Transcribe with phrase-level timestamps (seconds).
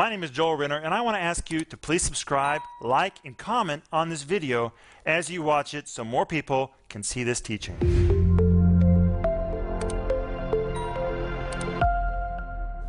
[0.00, 3.16] My name is Joel Renner, and I want to ask you to please subscribe, like,
[3.22, 4.72] and comment on this video
[5.04, 7.76] as you watch it so more people can see this teaching.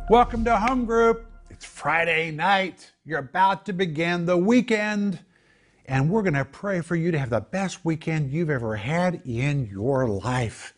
[0.08, 1.26] Welcome to Home Group.
[1.50, 2.90] It's Friday night.
[3.04, 5.18] You're about to begin the weekend,
[5.84, 9.20] and we're going to pray for you to have the best weekend you've ever had
[9.26, 10.72] in your life.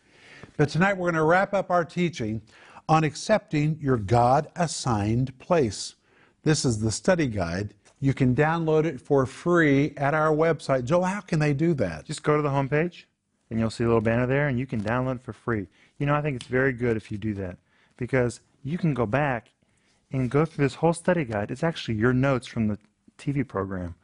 [0.57, 2.41] But tonight we're going to wrap up our teaching
[2.89, 5.94] on accepting your God assigned place.
[6.45, 7.73] This is the study guide.
[7.99, 10.85] You can download it for free at our website.
[10.85, 12.05] Joel, how can they do that?
[12.05, 13.05] Just go to the homepage,
[13.49, 15.65] and you'll see a little banner there, and you can download it for free.
[15.97, 17.57] You know, I think it's very good if you do that
[17.97, 19.53] because you can go back
[20.11, 21.49] and go through this whole study guide.
[21.49, 22.77] It's actually your notes from the
[23.17, 23.95] TV program.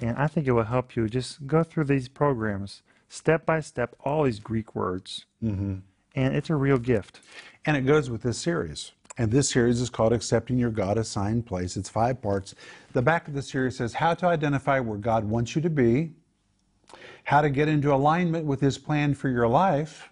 [0.00, 3.96] And I think it will help you just go through these programs step by step,
[4.04, 5.26] all these Greek words.
[5.42, 5.78] Mm-hmm.
[6.14, 7.18] And it's a real gift.
[7.66, 8.92] And it goes with this series.
[9.20, 11.76] And this series is called Accepting Your God Assigned Place.
[11.76, 12.54] It's five parts.
[12.94, 16.12] The back of the series says how to identify where God wants you to be,
[17.24, 20.08] how to get into alignment with His plan for your life,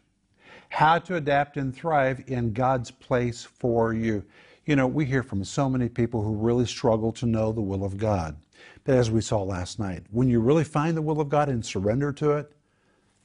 [0.69, 4.23] how to adapt and thrive in God's place for you.
[4.67, 7.87] You know, we hear from so many people who really struggle to know the will
[7.87, 8.37] of God.
[8.85, 11.65] But as we saw last night, when you really find the will of God and
[11.65, 12.53] surrender to it,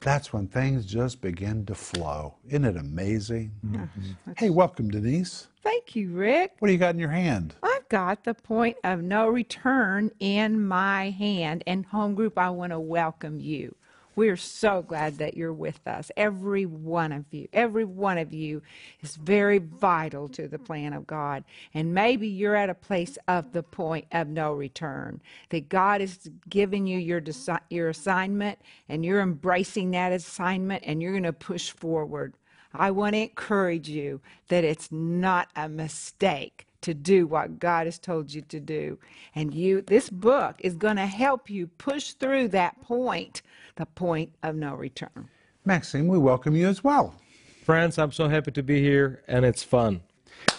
[0.04, 2.36] that's when things just begin to flow.
[2.48, 3.52] Isn't it amazing?
[3.66, 4.32] Mm-hmm.
[4.38, 5.48] Hey, welcome, Denise.
[5.64, 6.56] Thank you, Rick.
[6.60, 7.56] What do you got in your hand?
[7.64, 11.64] I've got the point of no return in my hand.
[11.66, 13.76] And, home group, I want to welcome you.
[14.16, 16.12] We're so glad that you're with us.
[16.16, 18.62] Every one of you, every one of you
[19.02, 21.44] is very vital to the plan of God.
[21.74, 25.22] And maybe you're at a place of the point of no return.
[25.50, 31.02] That God is giving you your desi- your assignment and you're embracing that assignment and
[31.02, 32.34] you're going to push forward.
[32.74, 37.98] I want to encourage you that it's not a mistake to do what God has
[37.98, 39.00] told you to do.
[39.36, 43.42] And you this book is going to help you push through that point
[43.76, 45.30] the point of no return.
[45.66, 47.16] Maxime, we welcome you as well.
[47.64, 50.02] Friends, I'm so happy to be here, and it's fun.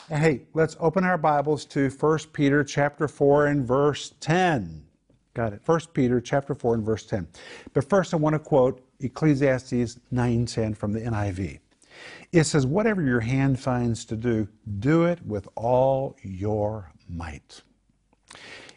[0.09, 4.85] Hey, let's open our Bibles to 1 Peter chapter 4 and verse 10.
[5.35, 5.61] Got it.
[5.67, 7.27] 1 Peter chapter 4 and verse 10.
[7.73, 11.59] But first I want to quote Ecclesiastes 9:10 from the NIV.
[12.33, 17.63] It says, Whatever your hand finds to do, do it with all your might.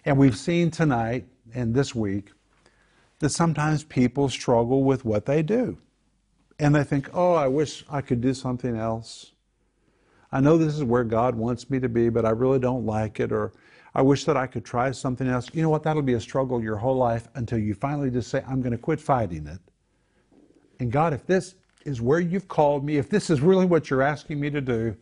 [0.06, 2.32] And we've seen tonight and this week
[3.20, 5.78] that sometimes people struggle with what they do.
[6.60, 9.34] And they think, oh, I wish I could do something else.
[10.32, 13.20] I know this is where God wants me to be, but I really don't like
[13.20, 13.32] it.
[13.32, 13.54] Or
[13.94, 15.50] I wish that I could try something else.
[15.54, 15.84] You know what?
[15.84, 18.78] That'll be a struggle your whole life until you finally just say, I'm going to
[18.78, 19.60] quit fighting it.
[20.80, 21.56] And God, if this
[21.88, 24.96] is where you've called me, if this is really what you're asking me to do,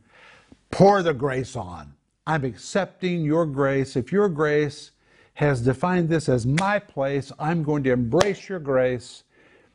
[0.71, 1.93] pour the grace on.
[2.27, 3.95] I'm accepting your grace.
[3.95, 4.91] If your grace
[5.35, 7.31] has defined this as my place.
[7.37, 9.23] I'm going to embrace your grace.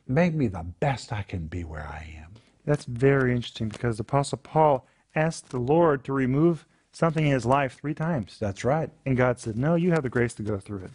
[0.07, 2.33] Make me the best I can be where I am.
[2.65, 7.45] That's very interesting because the Apostle Paul asked the Lord to remove something in his
[7.45, 8.37] life three times.
[8.39, 8.89] That's right.
[9.05, 10.91] And God said, No, you have the grace to go through it.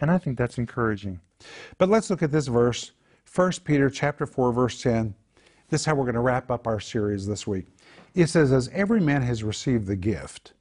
[0.00, 1.20] And I think that's encouraging.
[1.78, 2.92] But let's look at this verse,
[3.36, 5.14] 1 Peter chapter 4, verse 10.
[5.68, 7.66] This is how we're going to wrap up our series this week.
[8.14, 10.54] It says, As every man has received the gift,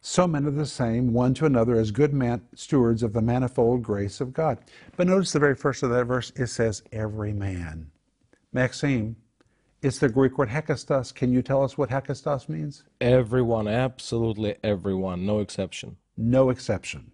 [0.00, 3.82] so men are the same, one to another, as good man, stewards of the manifold
[3.82, 4.60] grace of God.
[4.96, 7.90] But notice the very first of that verse, it says, every man.
[8.50, 9.16] Maxime,
[9.82, 11.14] it's the Greek word hekastos.
[11.14, 12.84] Can you tell us what hekastos means?
[13.02, 15.98] Everyone, absolutely everyone, no exception.
[16.16, 17.12] No exception.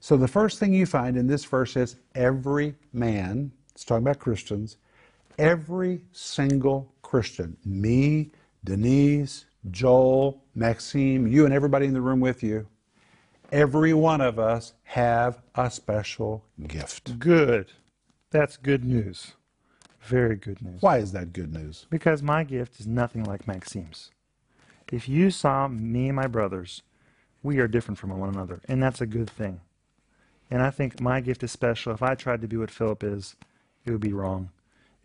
[0.00, 4.18] So the first thing you find in this verse is every man, it's talking about
[4.18, 4.76] Christians,
[5.38, 8.30] every single Christian, me,
[8.62, 12.66] Denise, Joel, Maxime, you and everybody in the room with you,
[13.50, 17.18] every one of us have a special gift.
[17.18, 17.72] Good.
[18.30, 19.32] That's good news.
[20.02, 20.82] Very good news.
[20.82, 21.86] Why is that good news?
[21.88, 24.10] Because my gift is nothing like Maxime's.
[24.92, 26.82] If you saw me and my brothers,
[27.42, 29.62] we are different from one another, and that's a good thing.
[30.50, 31.94] And I think my gift is special.
[31.94, 33.36] If I tried to be what Philip is,
[33.84, 34.50] it would be wrong.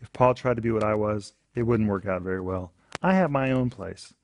[0.00, 2.72] If Paul tried to be what I was, it wouldn't work out very well.
[3.02, 4.14] I have my own place.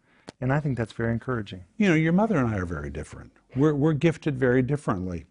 [0.40, 1.64] And I think that's very encouraging.
[1.76, 3.31] You know, your mother and I are very different.
[3.54, 5.26] We're, we're gifted very differently.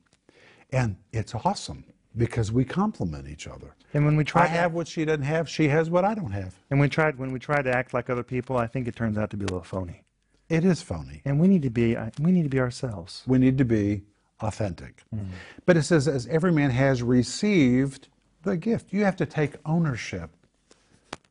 [0.71, 1.83] And it's awesome
[2.15, 3.75] because we complement each other.
[3.93, 6.31] And when we try I have what she doesn't have, she has what I don't
[6.31, 6.55] have.
[6.69, 9.17] And we tried when we try to act like other people, I think it turns
[9.17, 10.03] out to be a little phony.
[10.49, 11.21] It is phony.
[11.25, 13.23] And we need to be we need to be ourselves.
[13.27, 14.03] We need to be
[14.41, 15.03] authentic.
[15.13, 15.27] Mm.
[15.65, 18.07] But it says as every man has received
[18.43, 20.29] the gift, you have to take ownership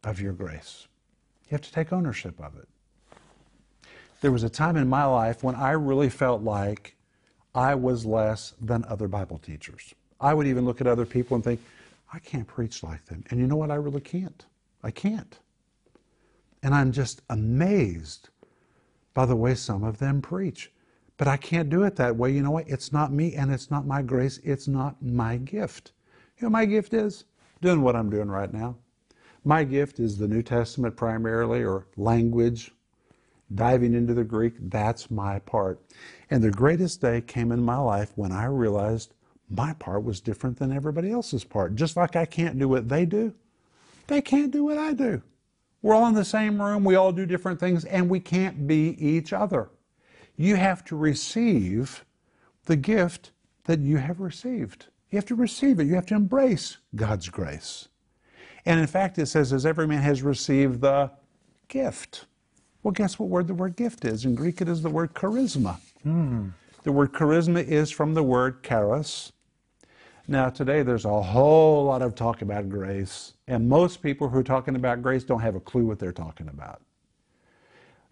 [0.04, 0.86] of your grace.
[1.48, 2.68] You have to take ownership of it
[4.20, 6.96] there was a time in my life when I really felt like
[7.54, 9.94] I was less than other Bible teachers.
[10.20, 11.60] I would even look at other people and think,
[12.12, 13.24] I can't preach like them.
[13.30, 13.70] And you know what?
[13.70, 14.44] I really can't.
[14.82, 15.38] I can't.
[16.62, 18.28] And I'm just amazed
[19.14, 20.70] by the way some of them preach.
[21.16, 22.30] But I can't do it that way.
[22.30, 22.68] You know what?
[22.68, 24.38] It's not me and it's not my grace.
[24.44, 25.92] It's not my gift.
[26.40, 27.25] You know my gift is?
[27.60, 28.76] Doing what I'm doing right now.
[29.44, 32.72] My gift is the New Testament primarily or language,
[33.54, 34.54] diving into the Greek.
[34.58, 35.82] That's my part.
[36.31, 39.12] And the greatest day came in my life when I realized
[39.50, 41.75] my part was different than everybody else's part.
[41.75, 43.34] Just like I can't do what they do,
[44.06, 45.20] they can't do what I do.
[45.82, 48.96] We're all in the same room, we all do different things, and we can't be
[48.98, 49.69] each other.
[50.37, 52.02] You have to receive
[52.64, 53.32] the gift
[53.64, 54.87] that you have received.
[55.10, 55.86] You have to receive it.
[55.86, 57.88] You have to embrace God's grace.
[58.64, 61.10] And in fact, it says, as every man has received the
[61.68, 62.26] gift.
[62.82, 64.24] Well, guess what word the word gift is?
[64.24, 65.78] In Greek, it is the word charisma.
[66.06, 66.52] Mm.
[66.82, 69.32] The word charisma is from the word charis.
[70.28, 74.44] Now, today there's a whole lot of talk about grace, and most people who are
[74.44, 76.80] talking about grace don't have a clue what they're talking about.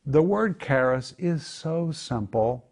[0.04, 2.66] The word charis is so simple.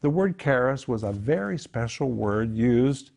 [0.00, 3.12] The word charis was a very special word used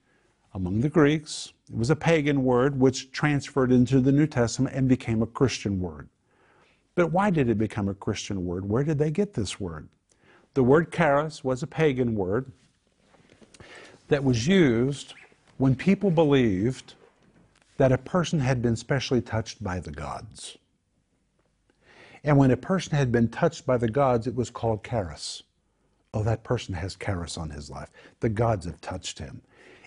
[0.58, 1.54] among the Greeks.
[1.70, 5.80] It was a pagan word which transferred into the New Testament and became a Christian
[5.80, 6.10] word.
[6.96, 8.68] But why did it become a Christian word?
[8.68, 9.88] Where did they get this word?
[10.56, 12.52] The word charis was a pagan word
[14.08, 15.14] that was used
[15.58, 16.96] when people believed
[17.78, 20.58] that a person had been specially touched by the gods.
[22.24, 25.44] And when a person had been touched by the gods, it was called charis.
[26.16, 27.92] Oh, that person has charis on his life.
[28.22, 29.42] The gods have touched him.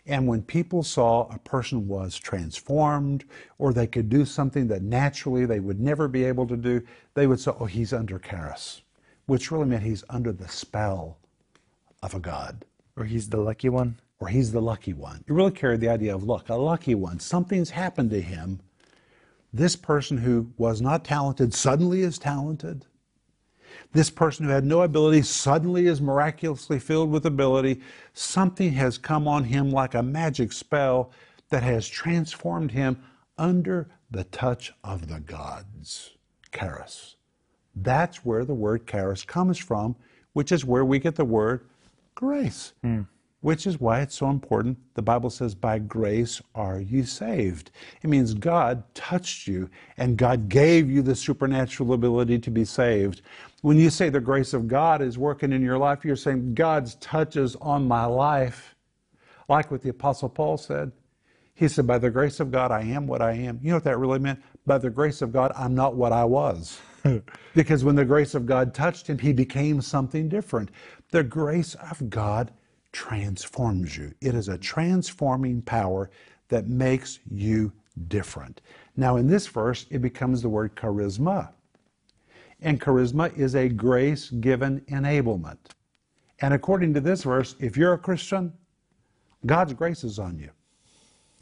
[0.07, 3.25] And when people saw a person was transformed
[3.59, 6.83] or they could do something that naturally they would never be able to do,
[7.15, 8.83] they would say, oh, he's under charis,
[9.27, 11.19] which really meant he's under the spell
[12.03, 12.65] of a god.
[12.97, 15.25] Or he's the lucky one or he's the lucky one.
[15.27, 17.19] It really carried the idea of luck, a lucky one.
[17.19, 18.61] Something's happened to him.
[19.53, 22.85] This person who was not talented suddenly is talented.
[23.93, 27.81] This person who had no ability suddenly is miraculously filled with ability.
[28.13, 31.11] Something has come on him like a magic spell
[31.49, 33.03] that has transformed him
[33.37, 36.11] under the touch of the gods.
[36.53, 37.17] Charis.
[37.75, 39.97] That's where the word charis comes from,
[40.33, 41.67] which is where we get the word
[42.15, 42.73] grace.
[42.85, 43.07] Mm
[43.41, 44.79] which is why it's so important.
[44.95, 47.71] The Bible says, by grace are you saved.
[48.03, 53.23] It means God touched you and God gave you the supernatural ability to be saved.
[53.63, 56.97] When you say the grace of God is working in your life, you're saying God's
[56.97, 58.75] touches on my life.
[59.49, 60.93] Like what the Apostle Paul said.
[61.55, 63.59] He said, By the grace of God, I am what I am.
[63.63, 64.41] You know what that really meant?
[64.65, 66.79] By the grace of God, I'm not what I was.
[67.55, 70.71] because when the grace of God touched him, he became something different.
[71.11, 72.53] The grace of God
[72.93, 74.13] transforms you.
[74.21, 76.11] It is a transforming power
[76.49, 77.73] that makes you
[78.09, 78.61] different.
[78.97, 81.51] Now, in this verse, it becomes the word charisma.
[82.61, 85.59] And charisma is a grace given enablement.
[86.41, 88.53] And according to this verse, if you're a Christian,
[89.47, 90.51] God's grace is on you.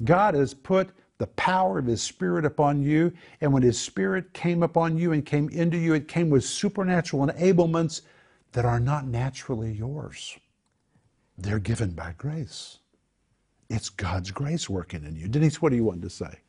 [0.05, 4.63] God has put the power of His Spirit upon you, and when His Spirit came
[4.63, 8.03] upon you and came into you, it came with supernatural enablements
[8.53, 10.39] that are not naturally yours.
[11.39, 12.81] They're given by grace.
[13.71, 15.29] It's God's grace working in you.
[15.29, 16.41] Denise, what do you want to say?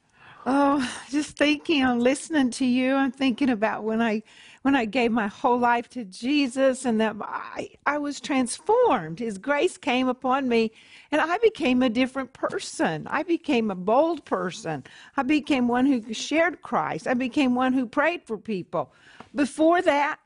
[0.46, 2.96] Oh, just thinking, I'm listening to you.
[2.96, 4.24] I'm thinking about when I
[4.63, 9.19] when I gave my whole life to Jesus and that I, I was transformed.
[9.19, 10.72] His grace came upon me
[11.12, 13.05] and I became a different person.
[13.10, 14.86] I became a bold person.
[15.17, 17.08] I became one who shared Christ.
[17.08, 18.91] I became one who prayed for people.
[19.36, 20.19] Before that,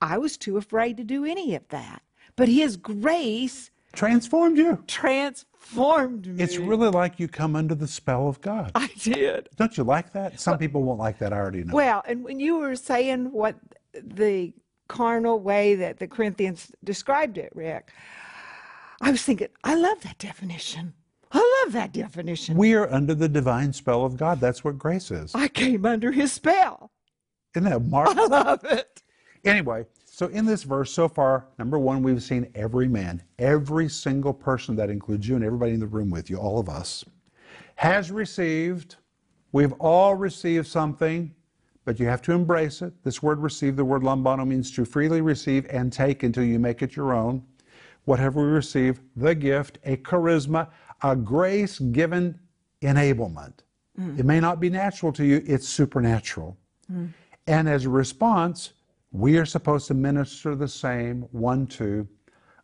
[0.00, 2.02] I was too afraid to do any of that.
[2.36, 4.82] But his grace transformed you.
[4.86, 6.42] Transformed me.
[6.42, 8.72] It's really like you come under the spell of God.
[8.74, 9.48] I did.
[9.56, 10.40] Don't you like that?
[10.40, 11.32] Some well, people won't like that.
[11.32, 11.74] I already know.
[11.74, 13.56] Well, and when you were saying what
[13.94, 14.52] the
[14.88, 17.90] carnal way that the Corinthians described it, Rick,
[19.00, 20.94] I was thinking, I love that definition.
[21.34, 22.56] I love that definition.
[22.56, 24.38] We are under the divine spell of God.
[24.38, 25.34] That's what grace is.
[25.34, 26.90] I came under his spell.
[27.54, 28.30] Isn't that marvelous?
[28.30, 29.02] I love it.
[29.44, 34.34] Anyway, so, in this verse so far, number one, we've seen every man, every single
[34.34, 37.02] person, that includes you and everybody in the room with you, all of us,
[37.76, 38.96] has received.
[39.52, 41.34] We've all received something,
[41.86, 42.92] but you have to embrace it.
[43.02, 46.82] This word receive, the word lambano, means to freely receive and take until you make
[46.82, 47.42] it your own.
[48.04, 50.68] Whatever we receive, the gift, a charisma,
[51.02, 52.38] a grace given
[52.82, 53.60] enablement.
[53.98, 54.18] Mm.
[54.18, 56.58] It may not be natural to you, it's supernatural.
[56.92, 57.14] Mm.
[57.46, 58.74] And as a response,
[59.12, 62.08] we are supposed to minister the same one to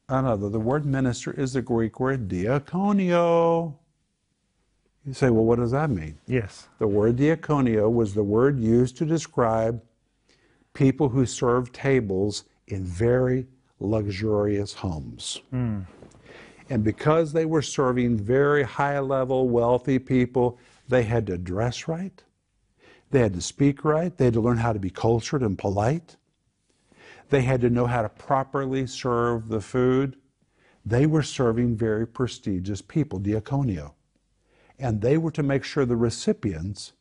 [0.09, 0.49] another.
[0.49, 3.75] The word minister is the Greek word diakonio.
[5.07, 6.19] You say, well, what does that mean?
[6.27, 6.69] Yes.
[6.79, 9.83] The word diakonio was the word used to describe
[10.73, 13.47] people who served tables in very
[13.81, 15.41] luxurious homes.
[15.51, 15.81] Hmm.
[16.71, 22.23] And because they were serving very high level, wealthy people, they had to dress right.
[23.11, 24.15] They had to speak right.
[24.17, 26.17] They had to learn how to be cultured and polite.
[27.31, 30.17] They had to know how to properly serve the food.
[30.85, 33.93] They were serving very prestigious people, diakonio.
[34.79, 36.93] And they were to make sure the recipients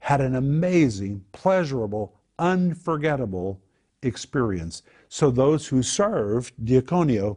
[0.00, 3.60] had an amazing, pleasurable, unforgettable
[4.02, 4.82] experience.
[5.08, 7.36] So those who served diakonio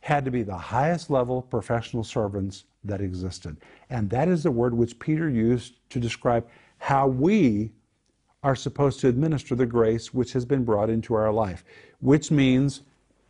[0.00, 3.58] had to be the highest level professional servants that existed.
[3.90, 7.72] And that is the word which Peter used to describe how we
[8.42, 11.64] are supposed to administer the grace which has been brought into our life,
[12.00, 12.82] which means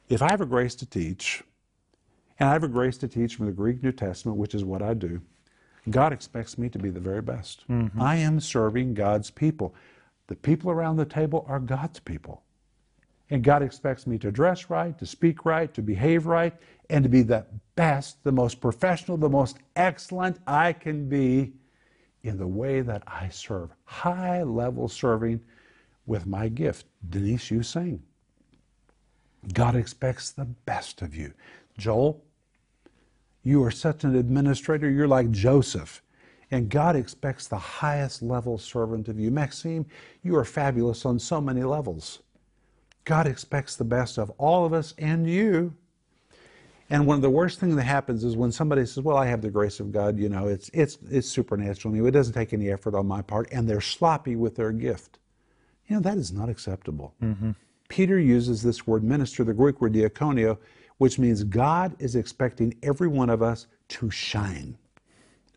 [0.08, 1.42] if I have a grace to teach,
[2.38, 4.82] and I have a grace to teach from the Greek New Testament, which is what
[4.82, 5.20] I do,
[5.90, 7.64] God expects me to be the very best.
[7.68, 8.00] Mm-hmm.
[8.00, 9.74] I am serving God's people.
[10.26, 12.42] The people around the table are God's people.
[13.30, 16.54] And God expects me to dress right, to speak right, to behave right,
[16.90, 21.52] and to be the best, the most professional, the most excellent I can be
[22.22, 23.70] in the way that I serve.
[23.84, 25.40] High level serving
[26.06, 26.86] with my gift.
[27.10, 28.02] Denise, you sing.
[29.52, 31.32] God expects the best of you.
[31.76, 32.22] Joel,
[33.42, 36.02] you are such an administrator, you're like Joseph.
[36.50, 39.30] And God expects the highest level servant of you.
[39.30, 39.86] Maxime,
[40.22, 42.20] you are fabulous on so many levels.
[43.04, 45.74] God expects the best of all of us and you.
[46.90, 49.42] And one of the worst things that happens is when somebody says, "Well, I have
[49.42, 52.06] the grace of God," you know, it's it's it's supernatural.
[52.06, 55.18] It doesn't take any effort on my part, and they're sloppy with their gift.
[55.86, 57.14] You know, that is not acceptable.
[57.22, 57.50] Mm-hmm.
[57.88, 60.58] Peter uses this word minister, the Greek word diakonio,
[60.98, 64.76] which means God is expecting every one of us to shine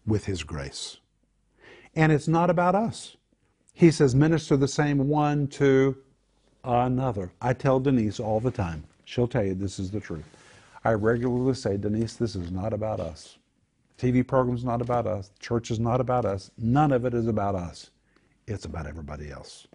[0.06, 0.98] with his grace.
[1.96, 3.18] And it's not about us.
[3.74, 5.98] He says, minister the same one to
[6.64, 7.32] another.
[7.42, 10.24] I tell Denise all the time, she'll tell you this is the truth.
[10.84, 13.38] I regularly say, Denise, this is not about us.
[13.98, 15.32] TV program's not about us.
[15.40, 16.50] Church is not about us.
[16.58, 17.92] None of it is about us.
[18.48, 19.68] It's about everybody else.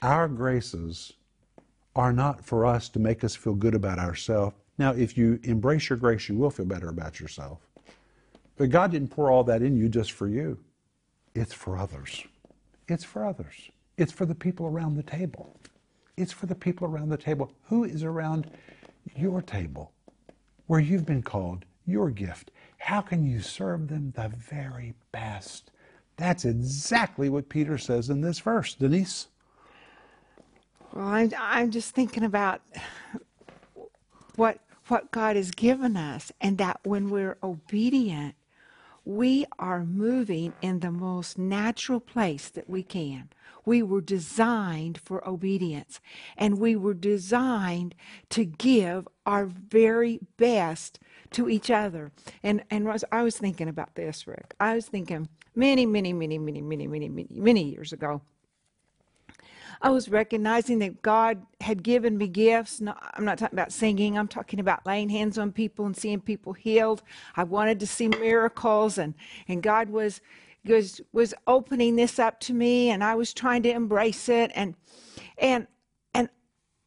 [0.00, 1.12] Our graces
[1.94, 4.56] are not for us to make us feel good about ourselves.
[4.78, 7.58] Now, if you embrace your grace, you will feel better about yourself.
[8.56, 10.58] But God didn't pour all that in you just for you.
[11.34, 12.24] It's for others.
[12.88, 13.70] It's for others.
[13.98, 15.54] It's for the people around the table.
[16.16, 17.52] It's for the people around the table.
[17.64, 18.50] Who is around
[19.16, 19.92] your table
[20.66, 22.50] where you've been called your gift?
[22.78, 25.70] How can you serve them the very best?
[26.16, 28.74] That's exactly what Peter says in this verse.
[28.74, 29.28] Denise?
[30.92, 32.62] Well, I'm, I'm just thinking about
[34.36, 38.34] what what God has given us, and that when we're obedient,
[39.16, 43.28] we are moving in the most natural place that we can.
[43.64, 46.00] We were designed for obedience,
[46.36, 47.94] and we were designed
[48.30, 51.00] to give our very best
[51.32, 52.12] to each other.
[52.42, 54.54] And and I was thinking about this, Rick.
[54.60, 58.22] I was thinking many, many, many, many, many, many, many, many years ago.
[59.82, 62.80] I was recognizing that God had given me gifts.
[62.80, 64.18] No, I'm not talking about singing.
[64.18, 67.02] I'm talking about laying hands on people and seeing people healed.
[67.36, 69.14] I wanted to see miracles, and
[69.48, 70.20] and God was
[70.66, 74.74] was was opening this up to me, and I was trying to embrace it, and
[75.38, 75.66] and
[76.14, 76.28] and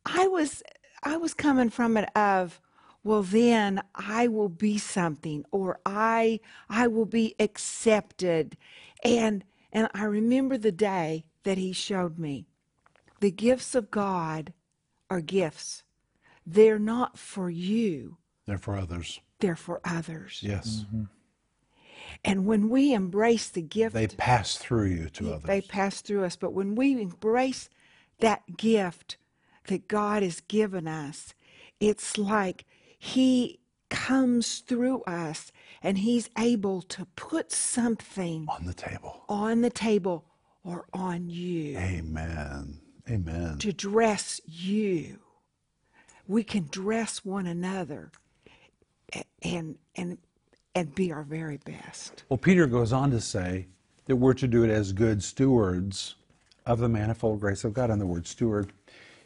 [0.05, 0.61] I was
[1.03, 2.61] I was coming from it of
[3.03, 8.57] well then I will be something or I I will be accepted
[9.03, 12.47] and and I remember the day that he showed me
[13.23, 14.51] the gifts of God
[15.09, 15.83] are gifts.
[16.45, 19.21] They're not for you, They're for others.
[19.39, 20.39] they're for others.
[20.43, 20.83] Yes.
[20.87, 21.03] Mm-hmm.
[22.25, 25.43] And when we embrace the gift, They pass through you to others.
[25.47, 26.35] they pass through us.
[26.35, 27.69] But when we embrace
[28.19, 29.15] that gift
[29.67, 31.33] that God has given us,
[31.79, 32.65] it's like
[32.99, 39.23] He comes through us and He's able to put something on the table.
[39.29, 40.25] on the table
[40.65, 42.81] or on you Amen.
[43.09, 43.57] Amen.
[43.59, 45.19] to dress you.
[46.27, 48.11] We can dress one another
[49.41, 50.17] and and
[50.75, 52.23] and be our very best.
[52.29, 53.67] Well, Peter goes on to say
[54.05, 56.15] that we're to do it as good stewards
[56.65, 57.89] of the manifold grace of God.
[57.89, 58.73] And the word steward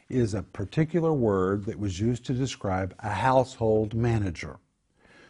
[0.09, 4.57] is a particular word that was used to describe a household manager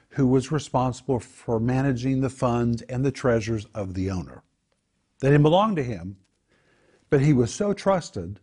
[0.10, 4.44] who was responsible for managing the funds and the treasures of the owner.
[5.20, 6.18] They didn't belong to him,
[7.10, 8.40] but he was so trusted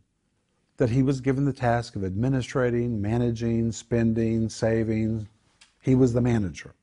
[0.76, 5.28] that he was given the task of administrating, managing, spending, saving.
[5.80, 6.74] He was the manager.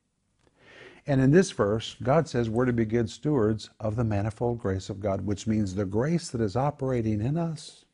[1.08, 4.90] And in this verse, God says we're to be good stewards of the manifold grace
[4.90, 7.86] of God, which means the grace that is operating in us,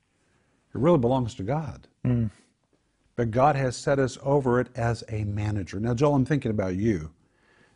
[0.76, 1.88] it really belongs to God.
[2.06, 2.30] Mm.
[3.16, 5.80] But God has set us over it as a manager.
[5.80, 7.12] Now, Joel, I'm thinking about you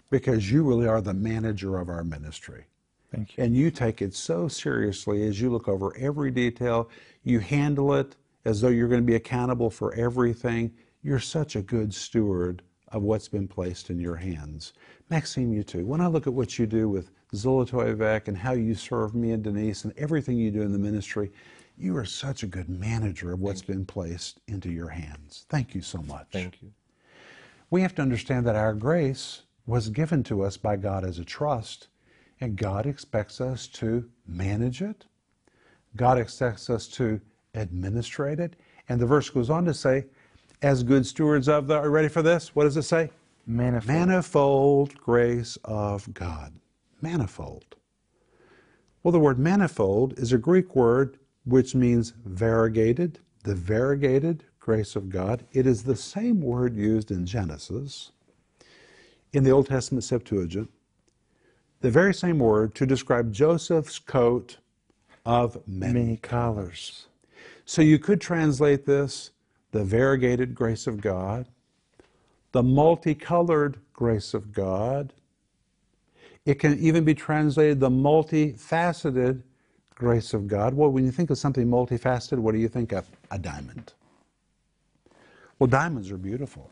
[0.09, 2.65] because you really are the manager of our ministry.
[3.11, 3.43] Thank you.
[3.43, 6.89] And you take it so seriously as you look over every detail.
[7.23, 8.15] You handle it
[8.45, 10.71] as though you're going to be accountable for everything.
[11.03, 14.73] You're such a good steward of what's been placed in your hands.
[15.09, 15.85] Maxime, you too.
[15.85, 19.43] When I look at what you do with Zolotoyevek and how you serve me and
[19.43, 21.31] Denise and everything you do in the ministry,
[21.77, 25.45] you are such a good manager of what's been placed into your hands.
[25.49, 26.27] Thank you so much.
[26.31, 26.71] Thank you.
[27.69, 31.25] We have to understand that our grace was given to us by God as a
[31.25, 31.87] trust,
[32.41, 35.05] and God expects us to manage it.
[35.95, 37.21] God expects us to
[37.55, 38.55] administrate it.
[38.89, 40.05] And the verse goes on to say,
[40.61, 42.55] as good stewards of the, are you ready for this?
[42.55, 43.11] What does it say?
[43.45, 43.87] Manifold.
[43.87, 46.53] Manifold grace of God.
[47.01, 47.75] Manifold.
[49.03, 55.09] Well, the word manifold is a Greek word which means variegated, the variegated grace of
[55.09, 55.43] God.
[55.53, 58.11] It is the same word used in Genesis,
[59.33, 60.69] in the Old Testament Septuagint,
[61.81, 64.57] the very same word to describe Joseph's coat
[65.25, 67.07] of many, colors.
[67.65, 69.31] so you could translate this
[69.71, 71.47] the variegated grace of God,
[72.51, 75.13] the multicolored grace of God.
[76.45, 79.43] It can even be translated the multifaceted
[79.95, 80.73] grace of God.
[80.73, 83.07] Well, when you think of something multifaceted, what do you think of?
[83.29, 83.93] A diamond.
[85.59, 86.69] Well, diamonds are beautiful,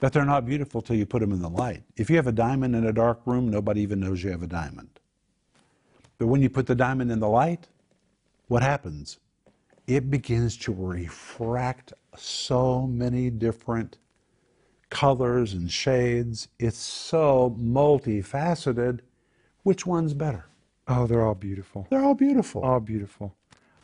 [0.00, 1.82] but they're not beautiful till you put them in the light.
[1.96, 4.46] If you have a diamond in a dark room, nobody even knows you have a
[4.46, 4.88] diamond.
[6.18, 7.68] But when you put the diamond in the light,
[8.48, 9.18] what happens?
[9.86, 13.98] It begins to refract so many different
[14.88, 16.48] colors and shades.
[16.58, 19.00] It's so multifaceted.
[19.62, 20.46] Which one's better?
[20.88, 21.86] Oh, they're all beautiful.
[21.90, 22.62] They're all beautiful.
[22.62, 23.34] All beautiful.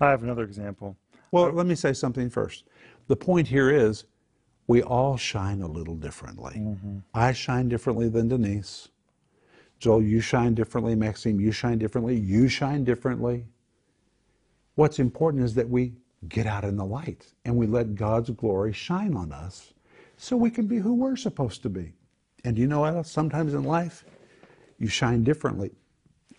[0.01, 0.97] I have another example.
[1.31, 2.65] Well, let me say something first.
[3.09, 4.05] The point here is
[4.67, 6.55] we all shine a little differently.
[6.57, 6.99] Mm-hmm.
[7.15, 8.89] I shine differently than Denise.
[9.79, 10.95] Joel, you shine differently.
[10.95, 12.17] Maxime, you shine differently.
[12.17, 13.47] You shine differently.
[14.75, 15.93] What's important is that we
[16.29, 19.73] get out in the light and we let God's glory shine on us
[20.17, 21.93] so we can be who we're supposed to be.
[22.45, 23.07] And you know what?
[23.07, 24.05] Sometimes in life,
[24.79, 25.71] you shine differently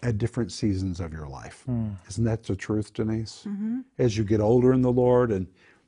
[0.04, 1.63] at different seasons of your life.
[1.66, 1.90] Hmm.
[2.08, 3.46] Isn't that the truth, Denise?
[3.48, 3.80] Mm-hmm.
[3.98, 5.48] As you get older in the Lord and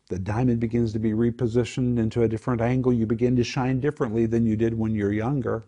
[0.09, 4.25] the diamond begins to be repositioned into a different angle, you begin to shine differently
[4.25, 5.63] than you did when you're younger.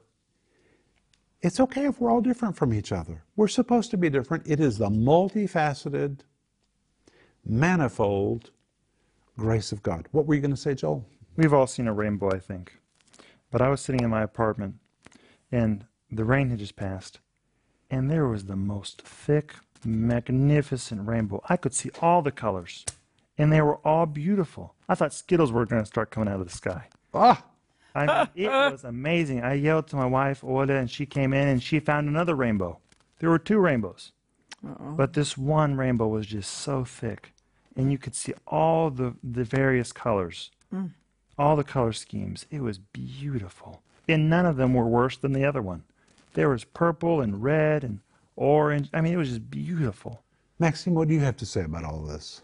[1.41, 3.23] It's okay if we're all different from each other.
[3.35, 4.47] We're supposed to be different.
[4.47, 6.19] It is the multifaceted,
[7.45, 8.51] manifold
[9.37, 10.07] grace of God.
[10.11, 11.05] What were you going to say, Joel?
[11.35, 12.79] We've all seen a rainbow, I think.
[13.51, 14.75] But I was sitting in my apartment,
[15.51, 17.19] and the rain had just passed,
[17.89, 21.41] and there was the most thick, magnificent rainbow.
[21.49, 22.85] I could see all the colors,
[23.41, 24.75] and they were all beautiful.
[24.87, 26.87] I thought Skittles were going to start coming out of the sky.
[27.13, 27.43] Ah,
[27.95, 29.41] I mean, it was amazing.
[29.41, 32.77] I yelled to my wife, Ola, and she came in and she found another rainbow.
[33.19, 34.11] There were two rainbows.
[34.63, 37.33] But this one rainbow was just so thick.
[37.75, 40.51] And you could see all the, the various colors,
[41.37, 42.45] all the color schemes.
[42.51, 43.81] It was beautiful.
[44.07, 45.83] And none of them were worse than the other one.
[46.33, 48.01] There was purple and red and
[48.35, 48.89] orange.
[48.93, 50.21] I mean, it was just beautiful.
[50.59, 52.41] Maxime, what do you have to say about all this?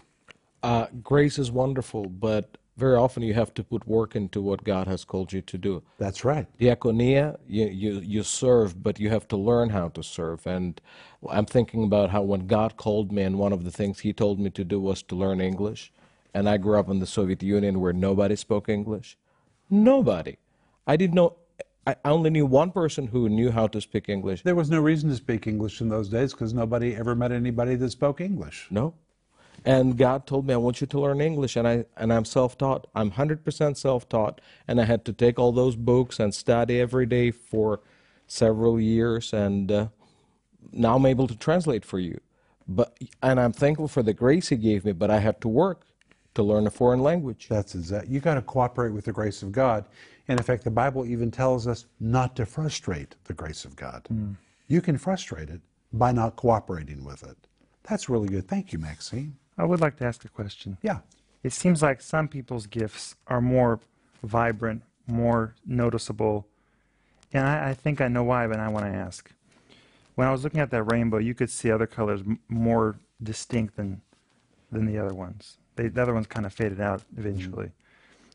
[0.63, 4.87] Uh, grace is wonderful, but very often you have to put work into what God
[4.87, 5.83] has called you to do.
[5.97, 6.45] That's right.
[6.59, 10.45] Diaconia, you, you, you serve, but you have to learn how to serve.
[10.45, 10.79] And
[11.29, 14.39] I'm thinking about how when God called me, and one of the things He told
[14.39, 15.91] me to do was to learn English.
[16.33, 19.17] And I grew up in the Soviet Union where nobody spoke English.
[19.69, 20.37] Nobody.
[20.85, 21.35] I didn't know,
[21.87, 24.43] I I only knew one person who knew how to speak English.
[24.43, 27.75] There was no reason to speak English in those days because nobody ever met anybody
[27.75, 28.67] that spoke English.
[28.69, 28.93] No.
[29.65, 31.55] And God told me, I want you to learn English.
[31.55, 32.87] And, I, and I'm self taught.
[32.95, 34.41] I'm 100% self taught.
[34.67, 37.81] And I had to take all those books and study every day for
[38.27, 39.33] several years.
[39.33, 39.87] And uh,
[40.71, 42.19] now I'm able to translate for you.
[42.67, 45.85] But, and I'm thankful for the grace He gave me, but I had to work
[46.35, 47.47] to learn a foreign language.
[47.49, 48.07] That's exact.
[48.07, 49.85] You've got to cooperate with the grace of God.
[50.27, 54.07] And in fact, the Bible even tells us not to frustrate the grace of God.
[54.67, 55.61] You can frustrate it
[55.93, 57.37] by not cooperating with it.
[57.89, 58.47] That's really good.
[58.47, 59.37] Thank you, Maxime.
[59.57, 60.77] I would like to ask a question.
[60.81, 60.99] Yeah.
[61.43, 63.79] It seems like some people's gifts are more
[64.23, 66.47] vibrant, more noticeable.
[67.33, 69.31] And I, I think I know why, but I want to ask.
[70.15, 73.75] When I was looking at that rainbow, you could see other colors m- more distinct
[73.75, 74.01] than,
[74.71, 75.57] than the other ones.
[75.75, 77.71] They, the other ones kind of faded out eventually.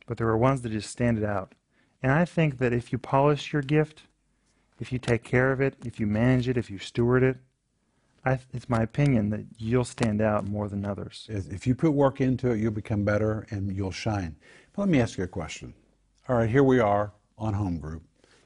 [0.06, 1.54] But there were ones that just stand out.
[2.02, 4.02] And I think that if you polish your gift,
[4.80, 7.37] if you take care of it, if you manage it, if you steward it,
[8.24, 11.26] I, it's my opinion that you'll stand out more than others.
[11.28, 14.37] If you put work into it, you'll become better and you'll shine.
[14.72, 15.74] But let me ask you a question.
[16.28, 18.02] All right, here we are on home group.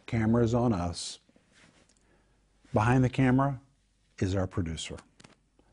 [0.07, 1.19] Camera is on us.
[2.73, 3.61] Behind the camera
[4.19, 4.97] is our producer.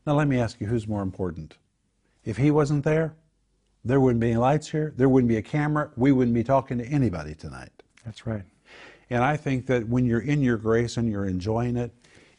[0.06, 1.56] Now let me ask you who's more important?
[2.24, 3.14] If he wasn't there,
[3.84, 6.78] there wouldn't be any lights here, there wouldn't be a camera, we wouldn't be talking
[6.78, 7.70] to anybody tonight.
[8.04, 8.44] That's right.
[9.10, 11.92] And I think that when you're in your grace and you're enjoying it,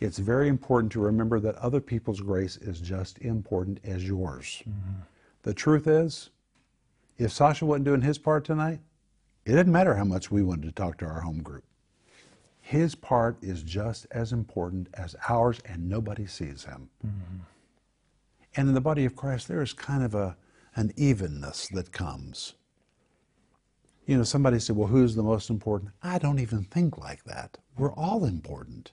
[0.05, 4.61] it's very important to remember that other people's grace is just important as yours.
[4.61, 5.01] Mm-hmm.
[5.41, 6.29] The truth is,
[7.17, 8.79] if Sasha wasn't doing his part tonight,
[9.45, 11.63] it didn't matter how much we wanted to talk to our home group.
[12.61, 16.89] His part is just as important as ours, and nobody sees him.
[17.05, 17.37] Mm-hmm.
[18.55, 20.37] And in the body of Christ, there is kind of a,
[20.75, 22.53] an evenness that comes.
[24.05, 25.91] You know, somebody said, well, who's the most important?
[26.03, 27.57] I don't even think like that.
[27.77, 28.91] We're all important.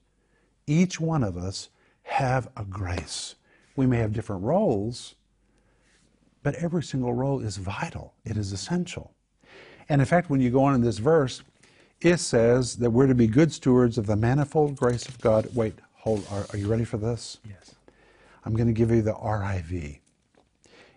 [0.73, 1.69] Each one of us
[2.05, 3.35] have a grace.
[3.77, 5.17] We may have different roles,
[6.43, 8.15] but every single role is vital.
[8.25, 9.13] It is essential.
[9.91, 11.43] And in fact, when you go on in this verse,
[12.01, 15.47] it says that we're to be good stewards of the manifold grace of God.
[15.55, 17.37] Wait, hold, are, are you ready for this?
[17.47, 17.75] Yes.
[18.47, 19.99] I'm going to give you the RIV.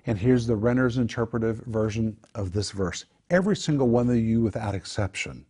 [0.06, 3.04] And here's the Renner's interpretive version of this verse.
[3.30, 5.46] Every single one of you, without exception,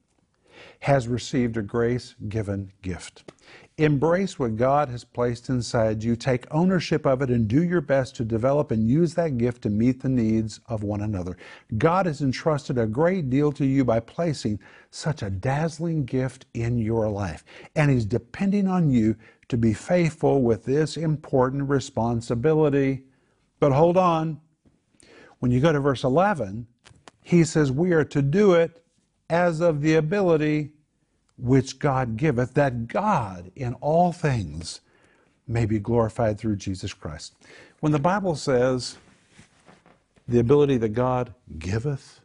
[0.79, 3.31] has received a grace given gift.
[3.77, 8.15] Embrace what God has placed inside you, take ownership of it, and do your best
[8.15, 11.35] to develop and use that gift to meet the needs of one another.
[11.77, 14.59] God has entrusted a great deal to you by placing
[14.91, 17.43] such a dazzling gift in your life,
[17.75, 19.17] and He's depending on you
[19.49, 23.03] to be faithful with this important responsibility.
[23.59, 24.39] But hold on.
[25.39, 26.65] When you go to verse 11,
[27.23, 28.83] he says, We are to do it
[29.29, 30.71] as of the ability
[31.37, 34.81] which God giveth, that God in all things
[35.47, 37.35] may be glorified through Jesus Christ.
[37.79, 38.97] When the Bible says
[40.27, 42.21] the ability that God giveth,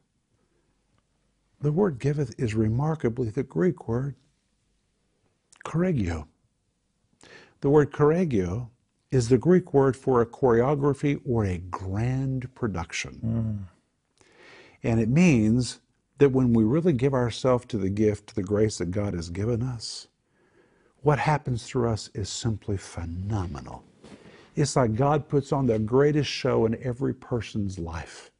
[1.61, 4.14] the word giveth is remarkably the Greek word
[5.64, 6.27] choregio.
[7.61, 8.70] The word choregio
[9.11, 13.20] is the Greek word for a choreography or a grand production.
[13.23, 14.29] Mm.
[14.83, 15.81] And it means
[16.20, 19.62] that when we really give ourselves to the gift, the grace that God has given
[19.62, 20.06] us,
[21.00, 23.83] what happens through us is simply phenomenal.
[24.54, 28.30] It's like God puts on the greatest show in every person's life.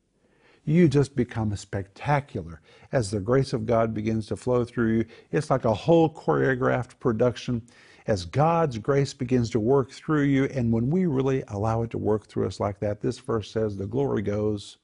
[0.66, 2.61] You just become spectacular
[2.93, 5.05] as the grace of God begins to flow through you.
[5.33, 7.62] It's like a whole choreographed production
[8.07, 10.45] as God's grace begins to work through you.
[10.45, 13.75] And when we really allow it to work through us like that, this verse says
[13.75, 14.77] the glory goes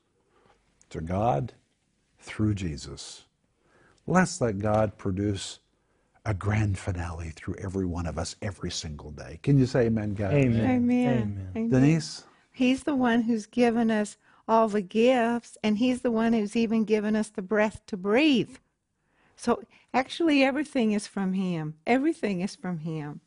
[0.89, 1.53] to God
[2.27, 3.25] through Jesus.
[4.07, 5.61] Let's let God produce
[6.27, 9.39] a grand finale through every one of us every single day.
[9.43, 10.33] Can you say amen, God?
[10.33, 10.71] Amen.
[10.71, 11.49] Amen.
[11.57, 11.71] Amen.
[11.71, 12.25] Denise?
[12.53, 14.17] He's the one who's given us
[14.49, 18.57] all the gifts, and He's the one who's even given us the breath to breathe.
[19.37, 19.63] So
[19.95, 21.75] actually, everything is from Him.
[21.87, 23.21] Everything is from Him.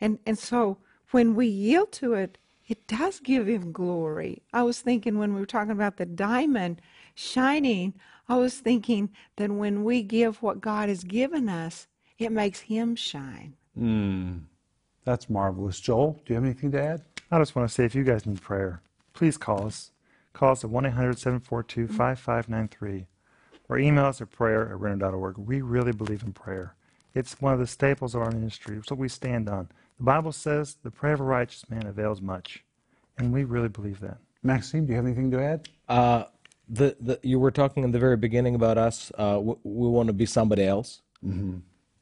[0.00, 0.78] And, and so
[1.10, 4.42] when we yield to it, it does give Him glory.
[4.52, 6.80] I was thinking when we were talking about the diamond
[7.14, 7.94] shining,
[8.28, 11.86] I was thinking that when we give what God has given us,
[12.18, 13.54] it makes Him shine.
[15.04, 15.80] That's marvelous.
[15.80, 17.02] Joel, do you have anything to add?
[17.30, 18.82] I just want to say if you guys need prayer,
[19.14, 19.92] please call us.
[20.32, 23.06] Call us at 1 800 742 5593
[23.68, 25.38] or email us at prayer at renner.org.
[25.38, 26.74] We really believe in prayer.
[27.14, 28.76] It's one of the staples of our ministry.
[28.76, 29.68] It's what we stand on.
[29.98, 32.64] The Bible says the prayer of a righteous man avails much.
[33.18, 34.18] And we really believe that.
[34.42, 35.68] Maxime, do you have anything to add?
[35.88, 36.24] Uh,
[36.68, 39.10] the, the you were talking in the very beginning about us.
[39.16, 41.02] Uh, we, we want to be somebody else.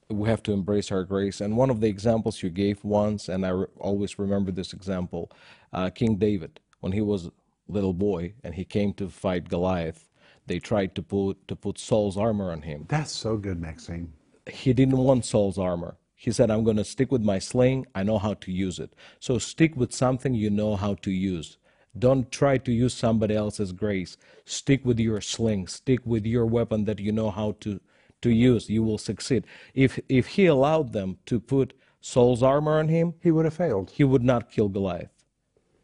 [0.09, 1.41] We have to embrace our grace.
[1.41, 5.33] And one of the examples you gave once, and I re- always remember this example,
[5.73, 7.33] uh, King David, when he was a
[7.69, 10.09] little boy and he came to fight Goliath,
[10.47, 12.87] they tried to put to put Saul's armor on him.
[12.89, 14.13] That's so good, Maxime.
[14.49, 15.97] He didn't want Saul's armor.
[16.15, 17.87] He said, "I'm going to stick with my sling.
[17.95, 21.59] I know how to use it." So stick with something you know how to use.
[21.99, 24.17] Don't try to use somebody else's grace.
[24.45, 25.67] Stick with your sling.
[25.67, 27.81] Stick with your weapon that you know how to,
[28.23, 28.69] to use.
[28.71, 29.47] You will succeed.
[29.75, 33.91] If, if he allowed them to put Saul's armor on him, He would have failed.
[33.91, 35.11] he would not kill Goliath.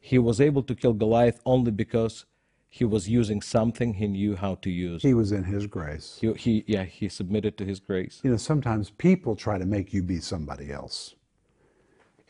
[0.01, 2.27] He was able to kill Goliath only because
[2.69, 5.03] he was using something he knew how to use.
[5.03, 6.19] He was in his grace.
[6.21, 8.21] He, he, yeah, he submitted to his grace.
[8.25, 11.15] You know, sometimes people try to make you be somebody else.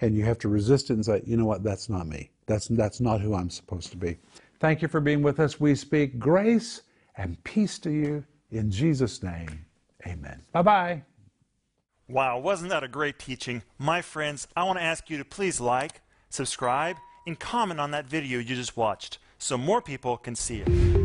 [0.02, 2.30] And you have to resist it and say, you know what, that's not me.
[2.46, 4.18] That's, that's not who I'm supposed to be.
[4.60, 5.58] Thank you for being with us.
[5.58, 6.82] We speak grace
[7.16, 9.64] and peace to you in Jesus' name.
[10.06, 10.42] Amen.
[10.52, 11.02] Bye bye.
[12.08, 13.62] Wow, wasn't that a great teaching?
[13.78, 18.06] My friends, I want to ask you to please like, subscribe, and comment on that
[18.06, 21.01] video you just watched so more people can see it.